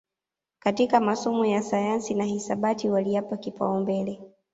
katika 0.59 0.99
masomo 0.99 1.45
ya 1.45 1.61
sayansi 1.63 2.13
na 2.13 2.23
hisabati 2.23 2.89
waliyapa 2.89 3.37
kipaumbele 3.37 4.19